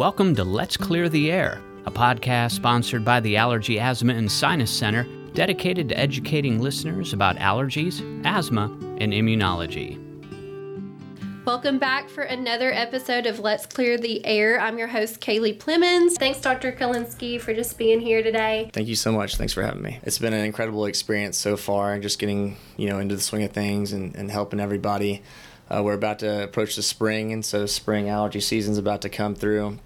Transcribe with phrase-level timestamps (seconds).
[0.00, 4.70] Welcome to Let's Clear the Air, a podcast sponsored by the Allergy, Asthma, and Sinus
[4.70, 8.64] Center, dedicated to educating listeners about allergies, asthma,
[8.98, 9.98] and immunology.
[11.44, 14.58] Welcome back for another episode of Let's Clear the Air.
[14.58, 16.16] I'm your host, Kaylie Plemens.
[16.16, 16.72] Thanks, Dr.
[16.72, 18.70] Kolinsky, for just being here today.
[18.72, 19.36] Thank you so much.
[19.36, 20.00] Thanks for having me.
[20.04, 23.52] It's been an incredible experience so far, just getting you know into the swing of
[23.52, 25.20] things and, and helping everybody.
[25.68, 29.34] Uh, we're about to approach the spring, and so spring allergy season's about to come
[29.34, 29.78] through.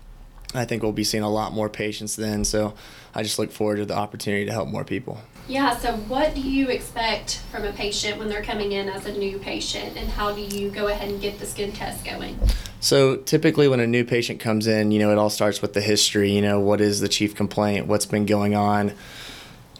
[0.55, 2.75] I think we'll be seeing a lot more patients then, so
[3.15, 5.21] I just look forward to the opportunity to help more people.
[5.47, 9.13] Yeah, so what do you expect from a patient when they're coming in as a
[9.13, 12.39] new patient, and how do you go ahead and get the skin test going?
[12.81, 15.81] So typically, when a new patient comes in, you know, it all starts with the
[15.81, 16.31] history.
[16.31, 17.87] You know, what is the chief complaint?
[17.87, 18.93] What's been going on?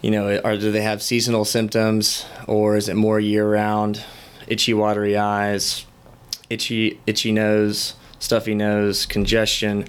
[0.03, 4.05] You know, are do they have seasonal symptoms, or is it more year-round?
[4.47, 5.87] Itchy, watery eyes,
[6.51, 9.89] itchy, itchy nose, stuffy nose, congestion,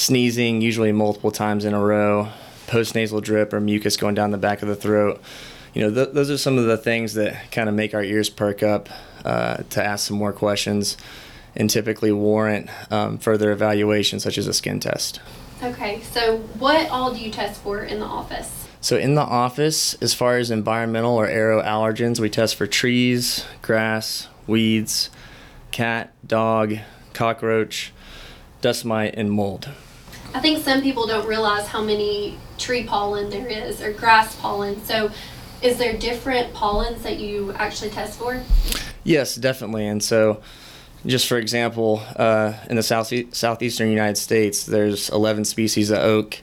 [0.00, 2.28] sneezing, usually multiple times in a row,
[2.66, 5.20] postnasal drip or mucus going down the back of the throat.
[5.74, 8.30] You know, th- those are some of the things that kind of make our ears
[8.30, 8.88] perk up
[9.24, 10.96] uh, to ask some more questions
[11.54, 15.20] and typically warrant um, further evaluation, such as a skin test.
[15.62, 18.68] Okay, so what all do you test for in the office?
[18.80, 23.44] So, in the office, as far as environmental or aero allergens, we test for trees,
[23.60, 25.10] grass, weeds,
[25.70, 26.76] cat, dog,
[27.12, 27.92] cockroach,
[28.62, 29.68] dust mite, and mold.
[30.32, 34.82] I think some people don't realize how many tree pollen there is or grass pollen.
[34.84, 35.10] So,
[35.60, 38.40] is there different pollens that you actually test for?
[39.04, 39.86] Yes, definitely.
[39.86, 40.40] And so,
[41.04, 46.38] just for example, uh, in the south southeastern United States, there's 11 species of oak.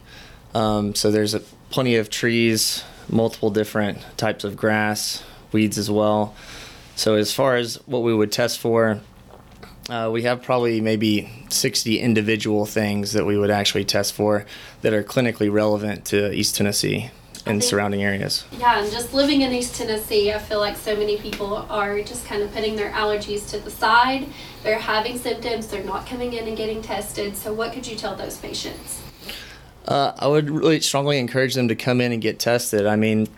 [0.54, 6.34] Um, so there's a, plenty of trees, multiple different types of grass, weeds as well.
[6.96, 9.00] So as far as what we would test for,
[9.88, 14.44] uh, we have probably maybe 60 individual things that we would actually test for
[14.82, 17.10] that are clinically relevant to East Tennessee
[17.46, 18.44] and surrounding areas.
[18.58, 22.26] Yeah, and just living in East Tennessee, I feel like so many people are just
[22.26, 24.26] kind of putting their allergies to the side.
[24.62, 27.36] They're having symptoms, they're not coming in and getting tested.
[27.36, 29.02] So, what could you tell those patients?
[29.86, 32.86] Uh, I would really strongly encourage them to come in and get tested.
[32.86, 33.28] I mean,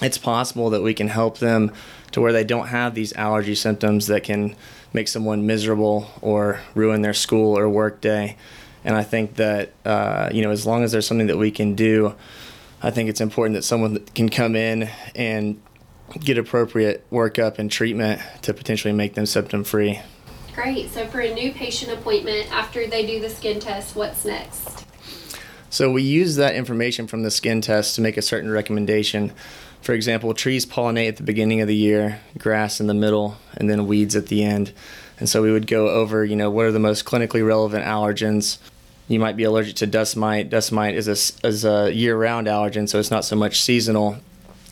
[0.00, 1.72] it's possible that we can help them
[2.12, 4.54] to where they don't have these allergy symptoms that can
[4.96, 8.36] make someone miserable or ruin their school or work day.
[8.82, 11.74] And I think that uh, you know, as long as there's something that we can
[11.74, 12.14] do,
[12.82, 15.60] I think it's important that someone can come in and
[16.18, 20.00] get appropriate workup and treatment to potentially make them symptom free.
[20.54, 20.90] Great.
[20.90, 24.86] So for a new patient appointment, after they do the skin test, what's next?
[25.68, 29.32] So we use that information from the skin test to make a certain recommendation.
[29.86, 33.70] For example, trees pollinate at the beginning of the year, grass in the middle, and
[33.70, 34.72] then weeds at the end.
[35.20, 38.58] And so we would go over, you know, what are the most clinically relevant allergens.
[39.06, 40.50] You might be allergic to dust mite.
[40.50, 44.16] Dust mite is a, is a year-round allergen, so it's not so much seasonal.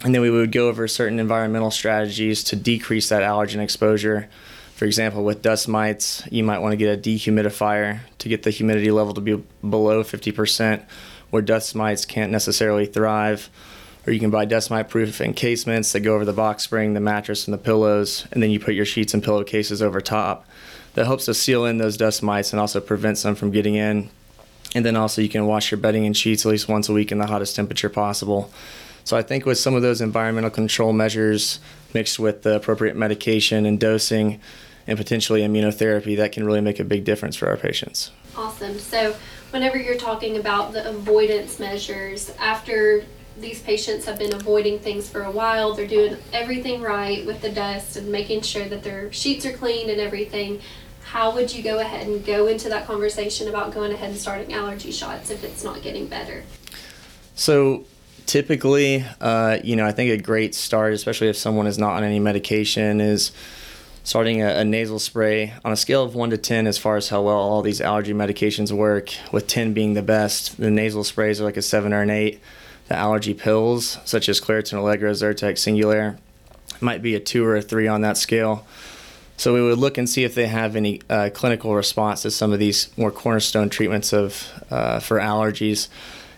[0.02, 4.28] And then we would go over certain environmental strategies to decrease that allergen exposure.
[4.75, 8.50] For example, with dust mites, you might want to get a dehumidifier to get the
[8.50, 10.82] humidity level to be below 50%,
[11.31, 13.48] where dust mites can't necessarily thrive
[14.06, 17.00] or you can buy dust mite proof encasements that go over the box spring, the
[17.00, 20.47] mattress, and the pillows, and then you put your sheets and pillowcases over top.
[20.94, 24.10] That helps to seal in those dust mites and also prevents them from getting in.
[24.75, 27.12] And then also you can wash your bedding and sheets at least once a week
[27.12, 28.50] in the hottest temperature possible.
[29.04, 31.60] So I think with some of those environmental control measures
[31.93, 34.41] mixed with the appropriate medication and dosing
[34.87, 38.10] and potentially immunotherapy, that can really make a big difference for our patients.
[38.37, 38.78] Awesome.
[38.78, 39.16] So
[39.50, 43.04] whenever you're talking about the avoidance measures after
[43.38, 45.74] these patients have been avoiding things for a while.
[45.74, 49.90] They're doing everything right with the dust and making sure that their sheets are clean
[49.90, 50.60] and everything.
[51.02, 54.52] How would you go ahead and go into that conversation about going ahead and starting
[54.52, 56.44] allergy shots if it's not getting better?
[57.34, 57.84] So,
[58.26, 62.04] typically, uh, you know, I think a great start, especially if someone is not on
[62.04, 63.32] any medication, is
[64.04, 67.08] starting a, a, nasal spray on a scale of 1 to 10 as far as
[67.08, 70.56] how well all these allergy medications work, with 10 being the best.
[70.58, 72.40] The nasal sprays are like a 7 or an 8
[72.88, 76.19] the allergy pills, such as Claritin Allegra, Zyrtec Singulair,
[76.81, 78.66] might be a two or a three on that scale.
[79.36, 82.52] So we would look and see if they have any uh, clinical response to some
[82.52, 85.88] of these more cornerstone treatments of uh, for allergies.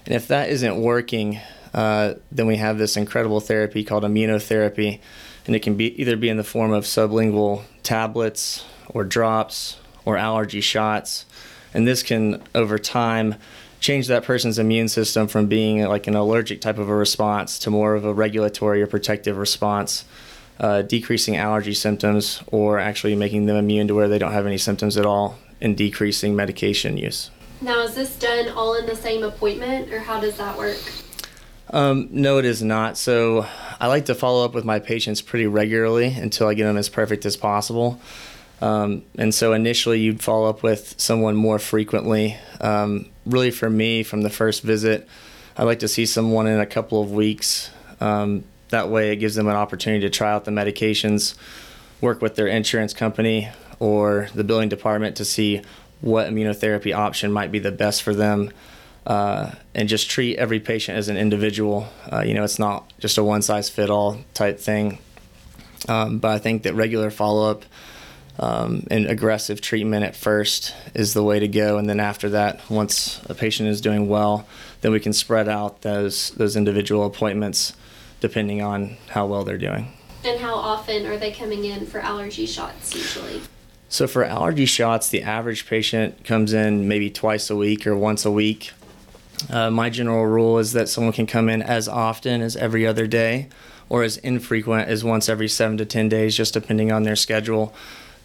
[0.07, 1.41] And if that isn't working,
[1.75, 5.01] uh, then we have this incredible therapy called immunotherapy,
[5.47, 10.17] and it can be either be in the form of sublingual tablets or drops or
[10.17, 11.27] allergy shots.
[11.75, 13.35] And this can, over time,
[13.81, 17.71] change that person's immune system from being like an allergic type of a response to
[17.71, 20.05] more of a regulatory or protective response,
[20.59, 24.59] uh, decreasing allergy symptoms or actually making them immune to where they don't have any
[24.59, 27.31] symptoms at all and decreasing medication use.
[27.61, 30.77] Now, is this done all in the same appointment, or how does that work?
[31.71, 32.99] Um, no, it is not.
[32.99, 33.47] So
[33.81, 36.89] I like to follow up with my patients pretty regularly until I get them as
[36.89, 38.01] perfect as possible.
[38.61, 42.37] Um, and so initially, you'd follow up with someone more frequently.
[42.61, 45.07] Um, really, for me, from the first visit,
[45.57, 47.71] I'd like to see someone in a couple of weeks.
[48.01, 51.35] Um, that way, it gives them an opportunity to try out the medications,
[52.01, 53.49] work with their insurance company
[53.79, 55.63] or the billing department to see
[56.01, 58.51] what immunotherapy option might be the best for them.
[59.07, 61.89] Uh, and just treat every patient as an individual.
[62.13, 64.99] Uh, you know, it's not just a one size fit all type thing.
[65.89, 67.65] Um, but I think that regular follow up
[68.39, 71.79] um, and aggressive treatment at first is the way to go.
[71.79, 74.47] And then after that, once a patient is doing well,
[74.83, 77.73] then we can spread out those those individual appointments
[78.21, 79.93] depending on how well they're doing.
[80.25, 83.43] And how often are they coming in for allergy shots usually?
[83.89, 88.25] So for allergy shots, the average patient comes in maybe twice a week or once
[88.25, 88.73] a week.
[89.49, 93.07] Uh, my general rule is that someone can come in as often as every other
[93.07, 93.49] day
[93.89, 97.73] or as infrequent as once every seven to 10 days, just depending on their schedule.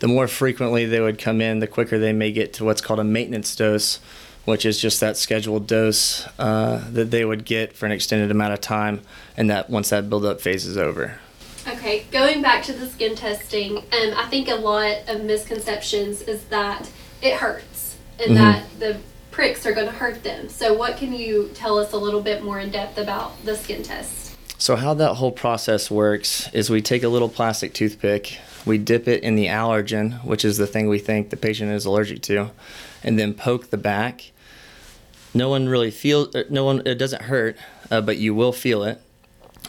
[0.02, 3.00] The more frequently they would come in, the quicker they may get to what's called
[3.00, 4.00] a maintenance dose,
[4.46, 8.52] which is just that scheduled dose uh, that they would get for an extended amount
[8.52, 9.02] of time,
[9.38, 11.20] and that once that buildup phase is over.
[11.68, 16.46] Okay, going back to the skin testing, um, I think a lot of misconceptions is
[16.46, 16.90] that
[17.22, 18.36] it hurts and mm-hmm.
[18.38, 18.98] that the
[19.30, 20.50] pricks are going to hurt them.
[20.50, 23.84] So, what can you tell us a little bit more in depth about the skin
[23.84, 24.31] test?
[24.62, 29.08] So, how that whole process works is we take a little plastic toothpick, we dip
[29.08, 32.52] it in the allergen, which is the thing we think the patient is allergic to,
[33.04, 34.32] and then poke the back.
[35.34, 37.58] No one really feels, uh, no one, it doesn't hurt,
[37.90, 39.02] uh, but you will feel it.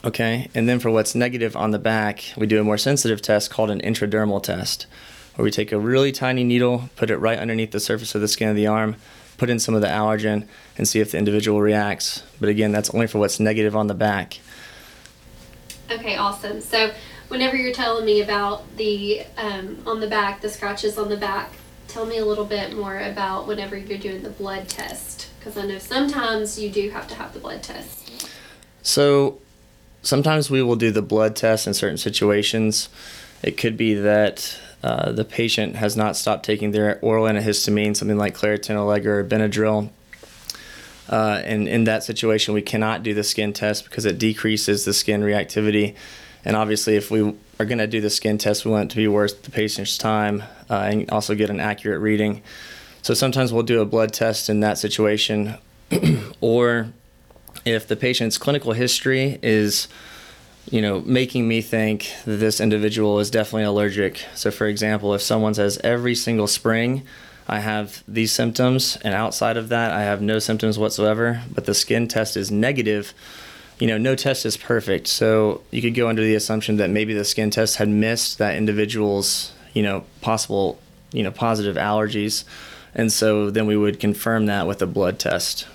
[0.05, 3.51] Okay, and then for what's negative on the back, we do a more sensitive test
[3.51, 4.85] called an intradermal test,
[5.37, 8.29] where we take a really tiny needle, put it right underneath the surface of the
[8.29, 8.97] skin of the arm,
[9.39, 10.47] put in some of the allergen,
[10.77, 12.25] and see if the individual reacts.
[12.39, 14.39] But again, that's only for what's negative on the back.
[15.93, 16.61] Okay, awesome.
[16.61, 16.93] So,
[17.29, 21.53] whenever you're telling me about the um, on the back, the scratches on the back,
[21.89, 25.67] tell me a little bit more about whenever you're doing the blood test, because I
[25.67, 28.31] know sometimes you do have to have the blood test.
[28.83, 29.39] So,
[30.03, 32.89] sometimes we will do the blood test in certain situations.
[33.43, 38.19] It could be that uh, the patient has not stopped taking their oral antihistamine, something
[38.19, 39.91] like Claritin, Allegra, or Benadryl.
[41.09, 44.93] Uh, and in that situation, we cannot do the skin test because it decreases the
[44.93, 45.95] skin reactivity.
[46.45, 48.97] And obviously, if we are going to do the skin test, we want it to
[48.97, 52.43] be worth the patient's time uh, and also get an accurate reading.
[53.03, 55.57] So sometimes we'll do a blood test in that situation,
[56.41, 56.93] or
[57.65, 59.89] if the patient's clinical history is
[60.71, 64.25] you know, making me think that this individual is definitely allergic.
[64.35, 67.03] So, for example, if someone says every single spring
[67.49, 71.75] I have these symptoms, and outside of that, I have no symptoms whatsoever, but the
[71.75, 73.13] skin test is negative,
[73.79, 75.09] you know, no test is perfect.
[75.09, 78.57] So, you could go under the assumption that maybe the skin test had missed that
[78.57, 80.79] individual's, you know, possible,
[81.13, 82.45] you know, positive allergies.
[82.95, 85.67] And so then we would confirm that with a blood test.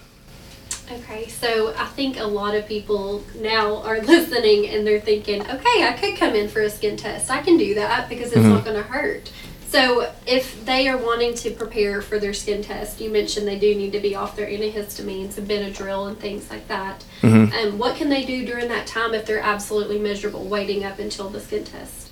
[0.90, 5.84] Okay, so I think a lot of people now are listening and they're thinking, okay,
[5.84, 7.30] I could come in for a skin test.
[7.30, 8.50] I can do that because it's mm-hmm.
[8.50, 9.31] not going to hurt.
[9.69, 13.75] So, if they are wanting to prepare for their skin test, you mentioned they do
[13.75, 17.04] need to be off their antihistamines and Benadryl and things like that.
[17.21, 17.54] Mm-hmm.
[17.54, 21.30] Um, what can they do during that time if they're absolutely miserable waiting up until
[21.30, 22.12] the skin test?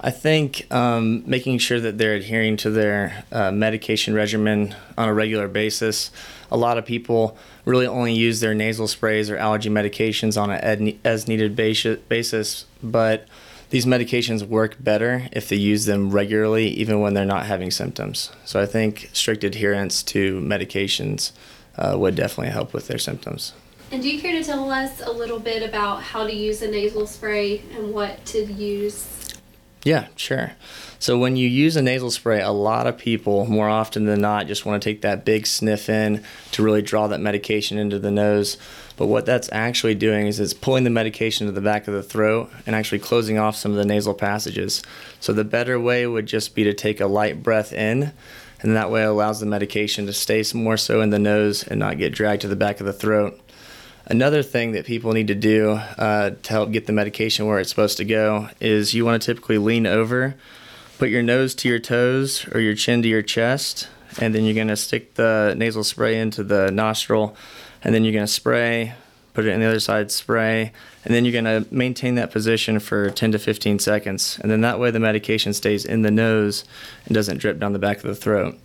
[0.00, 5.12] I think um, making sure that they're adhering to their uh, medication regimen on a
[5.12, 6.10] regular basis.
[6.50, 10.98] A lot of people really only use their nasal sprays or allergy medications on an
[11.04, 13.28] as needed basis, but
[13.70, 18.30] these medications work better if they use them regularly, even when they're not having symptoms.
[18.44, 21.32] So I think strict adherence to medications
[21.78, 23.54] uh, would definitely help with their symptoms.
[23.92, 26.70] And do you care to tell us a little bit about how to use a
[26.70, 29.34] nasal spray and what to use?
[29.84, 30.52] Yeah, sure.
[30.98, 34.46] So when you use a nasal spray, a lot of people, more often than not,
[34.46, 36.22] just want to take that big sniff in
[36.52, 38.58] to really draw that medication into the nose.
[39.00, 42.02] But what that's actually doing is it's pulling the medication to the back of the
[42.02, 44.82] throat and actually closing off some of the nasal passages.
[45.20, 48.12] So the better way would just be to take a light breath in,
[48.60, 51.96] and that way allows the medication to stay more so in the nose and not
[51.96, 53.40] get dragged to the back of the throat.
[54.04, 57.70] Another thing that people need to do uh, to help get the medication where it's
[57.70, 60.34] supposed to go is you want to typically lean over
[60.98, 63.88] put your nose to your toes or your chin to your chest,
[64.20, 67.34] and then you're going to stick the nasal spray into the nostril,
[67.82, 68.94] and then you're going to spray,
[69.34, 70.72] put it on the other side, spray,
[71.04, 74.38] and then you're going to maintain that position for 10 to 15 seconds.
[74.42, 76.64] And then that way the medication stays in the nose
[77.06, 78.58] and doesn't drip down the back of the throat.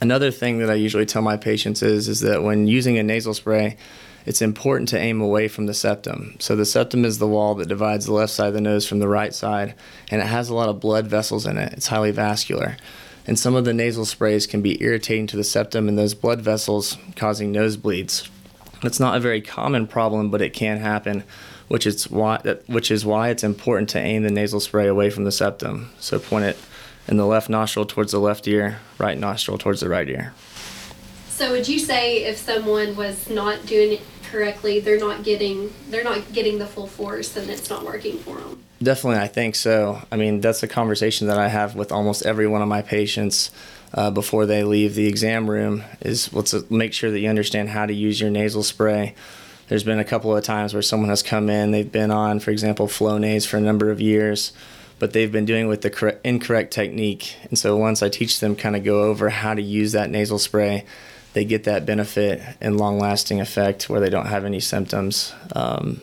[0.00, 3.34] Another thing that I usually tell my patients is is that when using a nasal
[3.34, 3.76] spray,
[4.24, 6.36] it's important to aim away from the septum.
[6.38, 8.98] So the septum is the wall that divides the left side of the nose from
[8.98, 9.74] the right side,
[10.10, 11.72] and it has a lot of blood vessels in it.
[11.72, 12.76] It's highly vascular.
[13.26, 16.40] And some of the nasal sprays can be irritating to the septum and those blood
[16.40, 18.28] vessels, causing nosebleeds.
[18.82, 21.22] It's not a very common problem, but it can happen,
[21.68, 25.24] which is why which is why it's important to aim the nasal spray away from
[25.24, 25.90] the septum.
[26.00, 26.58] So point it
[27.06, 30.34] in the left nostril towards the left ear, right nostril towards the right ear.
[31.28, 36.04] So would you say if someone was not doing it correctly, they're not getting they're
[36.04, 38.64] not getting the full force and it's not working for them?
[38.82, 40.02] Definitely, I think so.
[40.10, 43.50] I mean, that's a conversation that I have with almost every one of my patients
[43.94, 45.84] uh, before they leave the exam room.
[46.00, 49.14] Is let's make sure that you understand how to use your nasal spray.
[49.68, 52.50] There's been a couple of times where someone has come in, they've been on, for
[52.50, 54.52] example, Flonase for a number of years,
[54.98, 57.36] but they've been doing it with the correct, incorrect technique.
[57.44, 60.38] And so once I teach them kind of go over how to use that nasal
[60.38, 60.84] spray,
[61.34, 66.02] they get that benefit and long lasting effect where they don't have any symptoms um,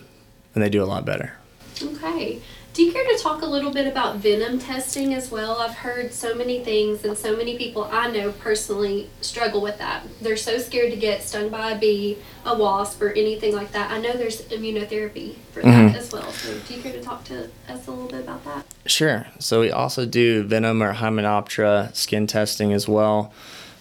[0.55, 1.33] and they do a lot better.
[1.81, 2.41] Okay.
[2.79, 5.57] Do you care to talk a little bit about venom testing as well?
[5.57, 10.03] I've heard so many things, and so many people I know personally struggle with that.
[10.21, 13.91] They're so scared to get stung by a bee, a wasp, or anything like that.
[13.91, 15.95] I know there's immunotherapy for that mm-hmm.
[15.97, 16.31] as well.
[16.31, 18.65] So, do you care to talk to us a little bit about that?
[18.85, 19.27] Sure.
[19.39, 23.33] So, we also do venom or Hymenoptera skin testing as well.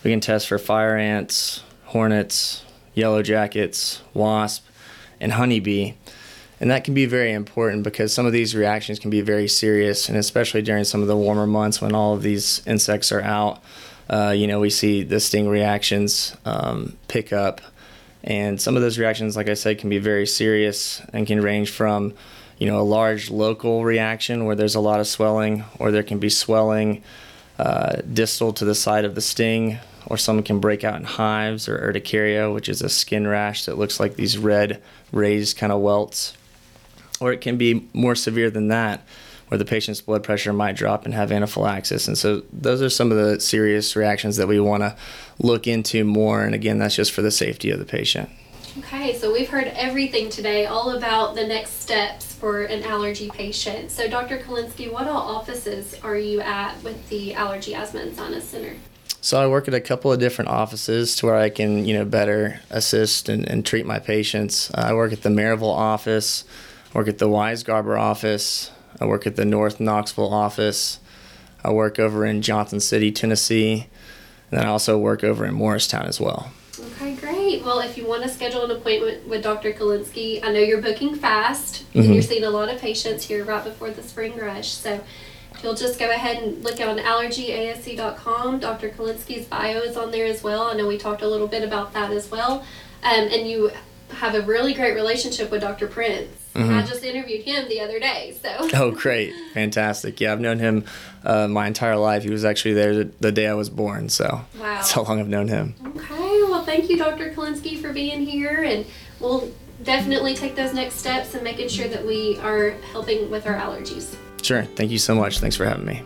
[0.02, 2.64] We can test for fire ants, hornets,
[2.94, 4.66] yellow jackets, wasp,
[5.20, 5.92] and honeybee.
[6.60, 10.08] And that can be very important because some of these reactions can be very serious,
[10.08, 13.62] and especially during some of the warmer months when all of these insects are out.
[14.10, 17.60] Uh, you know, we see the sting reactions um, pick up,
[18.24, 21.70] and some of those reactions, like I said, can be very serious and can range
[21.70, 22.14] from,
[22.58, 26.18] you know, a large local reaction where there's a lot of swelling, or there can
[26.18, 27.04] be swelling
[27.58, 31.68] uh, distal to the side of the sting, or some can break out in hives
[31.68, 35.80] or urticaria, which is a skin rash that looks like these red raised kind of
[35.80, 36.37] welts
[37.20, 39.06] or it can be more severe than that,
[39.48, 42.06] where the patient's blood pressure might drop and have anaphylaxis.
[42.06, 44.96] And so those are some of the serious reactions that we want to
[45.38, 46.44] look into more.
[46.44, 48.28] And again, that's just for the safety of the patient.
[48.78, 53.90] Okay, so we've heard everything today all about the next steps for an allergy patient.
[53.90, 54.38] So, Dr.
[54.38, 58.76] Kolinsky, what all offices are you at with the Allergy, Asthma, and Sinus Center?
[59.20, 62.04] So I work at a couple of different offices to where I can, you know,
[62.04, 64.70] better assist and, and treat my patients.
[64.74, 66.44] I work at the Maryville office,
[66.94, 68.70] work at the Weisgarber office.
[69.00, 70.98] I work at the North Knoxville office.
[71.64, 73.88] I work over in Johnson City, Tennessee.
[74.50, 76.50] And then I also work over in Morristown as well.
[76.80, 77.64] Okay, great.
[77.64, 79.72] Well, if you want to schedule an appointment with Dr.
[79.72, 82.00] Kolinsky, I know you're booking fast mm-hmm.
[82.00, 84.68] and you're seeing a lot of patients here right before the spring rush.
[84.68, 85.02] So
[85.62, 88.60] you'll just go ahead and look on allergyasc.com.
[88.60, 88.90] Dr.
[88.90, 90.62] Kolinsky's bio is on there as well.
[90.62, 92.64] I know we talked a little bit about that as well.
[93.02, 93.70] Um, and you
[94.10, 95.88] have a really great relationship with Dr.
[95.88, 96.47] Prince.
[96.58, 96.74] Mm-hmm.
[96.74, 98.36] I just interviewed him the other day.
[98.42, 98.68] So.
[98.74, 100.20] oh, great, fantastic!
[100.20, 100.84] Yeah, I've known him
[101.24, 102.24] uh, my entire life.
[102.24, 104.08] He was actually there the, the, day I was born.
[104.08, 104.44] So wow.
[104.58, 105.74] that's how long I've known him.
[105.86, 107.32] Okay, well, thank you, Dr.
[107.32, 108.84] Kolinsky, for being here, and
[109.20, 109.50] we'll
[109.84, 114.16] definitely take those next steps and making sure that we are helping with our allergies.
[114.42, 114.64] Sure.
[114.64, 115.38] Thank you so much.
[115.38, 116.02] Thanks for having me.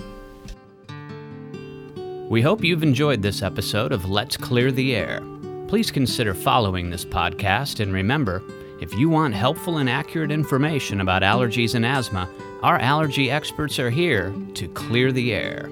[2.29, 5.21] We hope you've enjoyed this episode of Let's Clear the Air.
[5.69, 8.43] Please consider following this podcast and remember,
[8.83, 12.29] if you want helpful and accurate information about allergies and asthma,
[12.65, 15.71] our allergy experts are here to clear the air.